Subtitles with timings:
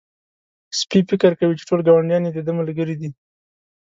[0.79, 3.09] سپی فکر کوي چې ټول ګاونډيان د ده ملګري دي.